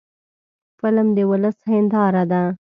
[0.79, 2.43] فلم د ولس هنداره ده